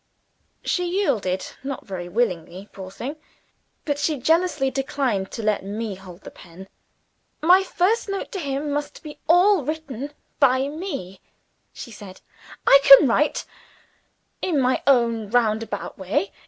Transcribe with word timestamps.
She 0.65 0.83
yielded 0.89 1.45
not 1.63 1.85
very 1.85 2.09
willingly, 2.09 2.67
poor 2.73 2.89
thing. 2.89 3.17
But 3.85 3.99
she 3.99 4.17
jealously 4.17 4.71
declined 4.71 5.29
to 5.29 5.43
let 5.43 5.63
me 5.63 5.93
hold 5.93 6.21
the 6.21 6.31
pen. 6.31 6.67
"My 7.39 7.61
first 7.61 8.09
note 8.09 8.31
to 8.31 8.39
him 8.39 8.71
must 8.71 9.03
be 9.03 9.19
all 9.29 9.63
written 9.63 10.11
by 10.39 10.69
me," 10.69 11.21
she 11.71 11.91
said. 11.91 12.19
"I 12.65 12.79
can 12.81 13.07
write 13.07 13.45
in 14.41 14.59
my 14.59 14.81
own 14.87 15.29
roundabout 15.29 15.99
way. 15.99 16.31